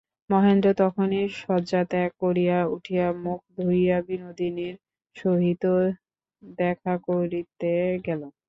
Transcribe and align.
মহেন্দ্র 0.29 0.67
তখনই 0.79 1.23
শয্যাত্যাগ 1.39 2.09
করিয়া 2.21 2.57
উঠিয়া 2.75 3.07
মুখ 3.23 3.39
ধুইয়া 3.55 3.97
বিনোদিনীর 4.07 4.75
সহিত 5.15 5.63
দেখা 6.57 6.93
করিতে 7.07 7.71
গেল। 8.05 8.21